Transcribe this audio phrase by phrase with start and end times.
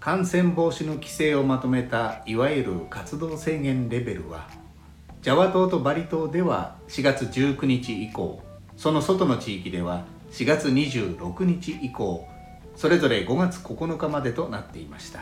[0.00, 4.48] 感染防止の規制をまとめたいわゆる活動制限レベルは
[5.20, 8.42] ジャワ島とバリ島では4月19日以降
[8.78, 12.26] その外の地域では4月26日以降
[12.76, 15.20] それぞれ5月9日までとなっていました。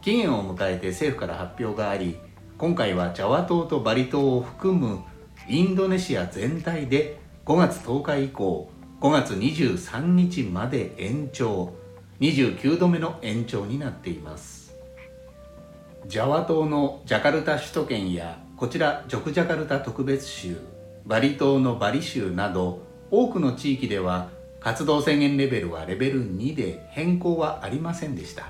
[0.00, 2.16] 期限を迎えて政府から発表があり
[2.56, 5.00] 今回はジャワ島とバリ島を含む
[5.48, 8.70] インドネシア全体で5月10日以降
[9.00, 11.74] 5月23日まで延長。
[12.20, 14.74] 29度目の延長になっています。
[16.06, 20.56] ジャワ島のジャカルタ首都圏やこちらジョクジャカルタ特別州
[21.06, 28.46] バリ島のバリ州など多くの地域では活動制限レベルはレベル2で変更はありませんでした。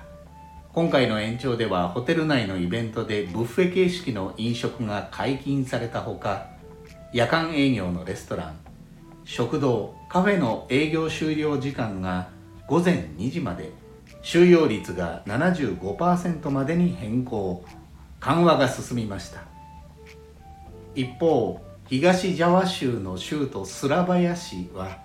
[0.72, 6.46] 今回の延長ではホテル内のイベントでブッフェ形式の飲食が解禁されたほか
[7.12, 8.58] 夜間営業のレストラン
[9.24, 12.28] 食堂カフェの営業終了時間が
[12.68, 13.72] 午前2時まで
[14.20, 17.64] 収容率が75%までに変更。
[18.20, 19.44] 緩和が進みました。
[20.94, 24.98] 一方東ジャワ州の州都スラバヤ市は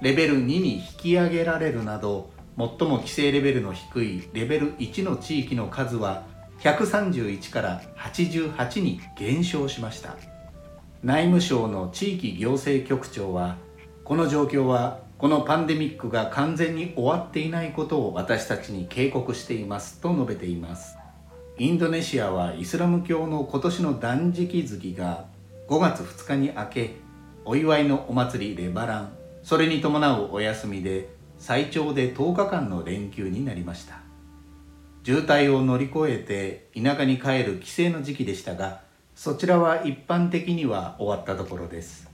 [0.00, 6.24] レベル2に引き上げられるなど最も規制レベルの低いレベル1の地域の数は
[6.60, 10.16] 131から88に減少しました。
[11.02, 13.56] 内務省の地域行政局長は
[14.04, 20.96] この状況はこのパンデミックが完全に終わっていないことを私たちに警告していますと述べています。
[21.58, 25.26] インドネシアはイスラム教の今年の断食月が
[25.68, 26.90] 5月2日に明け
[27.44, 29.12] お祝いのお祭りレバラン。
[29.42, 34.00] それに伴うお休みで最長で10日間の連休になりました。
[35.04, 38.80] 渋滞を乗り越えて田舎に帰る帰省の時期でしたが
[39.14, 42.09] そちらは一般的には終わったところです。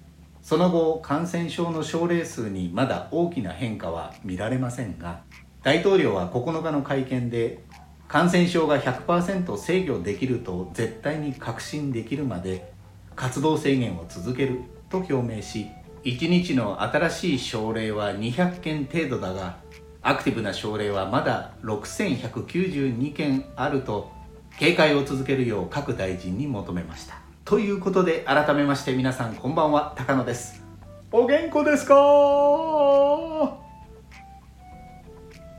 [0.47, 5.23] その後感染症の症例数にまだ大きな変化は見られませんが
[5.65, 7.65] 大統領は9日の会見で
[8.07, 12.73] 感染症が100%制御できると絶対に確信できるまで
[13.17, 15.67] 活動制限を続けると表明し
[16.05, 19.57] 1日の新しい症例は200件程度だが
[20.01, 24.13] アクティブな症例はまだ6192件あると
[24.61, 27.26] 警戒を続けるよう各大臣に求めました。
[27.47, 30.65] ということで改めまして皆さんこんばんは高野です。
[31.13, 31.95] お元気ですか？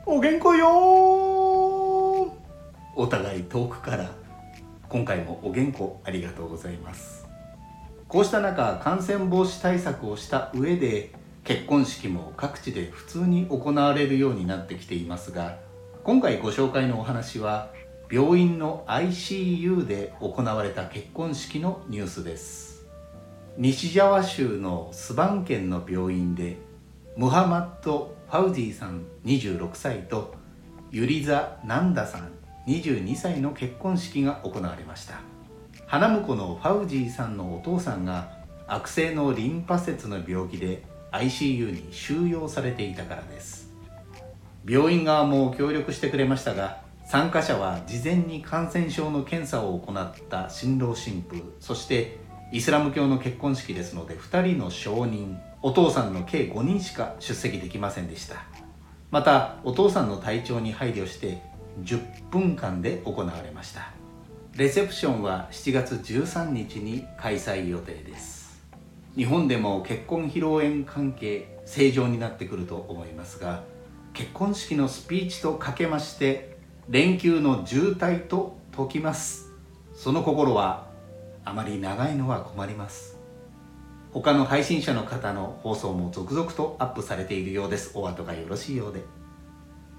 [0.04, 0.68] お元気よ
[2.94, 4.10] お互い遠くから
[4.90, 7.26] 今回もお元気ありがとうございます。
[8.06, 15.56] こうした中感染防止対策をした上で結婚式も各地で普通に行われるようになってきていますが
[16.04, 17.70] 今回ご紹介のお話は
[18.10, 22.86] 病院の ICU で行われた結婚式のニュースです。
[23.58, 26.56] 西ジャワ州のスバン県の病院で
[27.18, 30.34] ムハマッド・ファウジーさん26歳と
[30.90, 32.30] ユリザ・ナンダさん
[32.66, 35.20] 22歳の結婚式が行われました。
[35.86, 40.82] 花婿のファウジーさんのお父さんが悪性のリンパ節の病気で
[41.12, 43.68] ICU に収容されていたからです。
[44.64, 52.18] 病院側も協力してくれましたが参加者は事前に感染症の検査を行った新郎新婦そして
[52.52, 58.44] イスラム教の結婚式ですので2人の証人お父さんの計5人しか出席できませんでした。
[59.10, 61.40] またお父さんの体調に配慮して
[61.82, 63.90] 10分間で行われました。
[64.54, 68.60] レセプションは7月13日に開催予定です。
[69.16, 73.64] 日本でも結婚披露宴関係正常になってくると思いますが
[74.12, 76.57] 結婚式のスピーチとかけまして
[76.88, 79.50] 連休の渋滞と解きます
[79.94, 80.88] その心は
[81.44, 83.18] あまり長いのは困ります
[84.12, 89.02] 他の配信者の方の放送も続々とアップされているようですお後がよろしいようで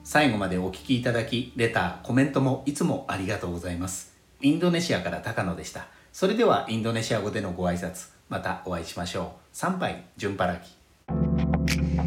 [0.04, 5.88] 最後までお聴きいただきレターコメントもいつもありがとうございますインドネシアから高野でした。
[6.14, 9.28] それではインドネシア語でのご挨拶、またお会いしましょう。
[9.52, 11.99] 参拝、順払き。